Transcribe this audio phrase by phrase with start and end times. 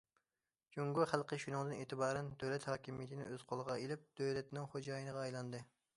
[0.75, 5.63] جۇڭگو خەلقى شۇنىڭدىن ئېتىبارەن دۆلەت ھاكىمىيىتىنى ئۆز قولىغا ئېلىپ، دۆلەتنىڭ خوجايىنىغا ئايلاندى.